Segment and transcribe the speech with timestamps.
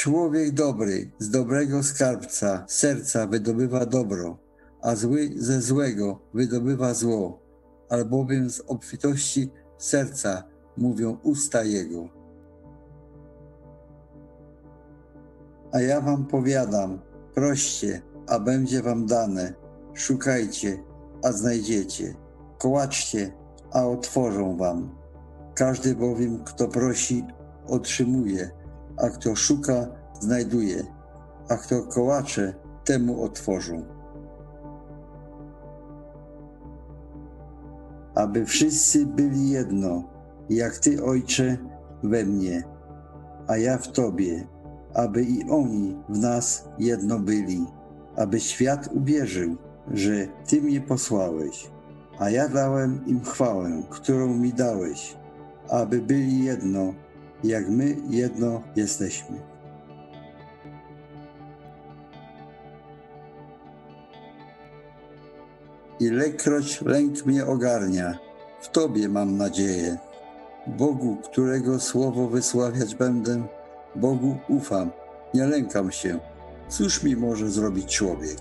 [0.00, 4.38] Człowiek dobry z dobrego skarbca serca wydobywa dobro,
[4.82, 7.40] a zły ze złego wydobywa zło,
[7.88, 10.44] albowiem z obfitości serca
[10.76, 12.08] mówią usta jego.
[15.72, 17.00] A ja wam powiadam,
[17.34, 19.54] proście, a będzie wam dane,
[19.94, 20.82] szukajcie,
[21.24, 22.14] a znajdziecie,
[22.58, 23.32] kołaczcie,
[23.72, 24.94] a otworzą wam.
[25.54, 27.24] Każdy bowiem, kto prosi,
[27.66, 28.59] otrzymuje,
[29.02, 29.86] a kto szuka,
[30.20, 30.84] znajduje,
[31.48, 32.54] a kto kołacze,
[32.84, 33.82] temu otworzą.
[38.14, 40.04] Aby wszyscy byli jedno,
[40.50, 41.56] jak Ty, Ojcze,
[42.02, 42.64] we mnie,
[43.48, 44.46] a ja w Tobie,
[44.94, 47.66] aby i oni w nas jedno byli,
[48.16, 49.56] aby świat uwierzył,
[49.90, 51.70] że Ty mnie posłałeś,
[52.18, 55.16] a ja dałem im chwałę, którą mi dałeś,
[55.68, 56.94] aby byli jedno,
[57.44, 59.40] jak my jedno jesteśmy.
[66.00, 68.18] Ilekroć lęk mnie ogarnia,
[68.60, 69.98] w Tobie mam nadzieję.
[70.66, 73.42] Bogu, którego słowo wysławiać będę,
[73.96, 74.90] Bogu ufam,
[75.34, 76.18] nie lękam się.
[76.68, 78.38] Cóż mi może zrobić człowiek?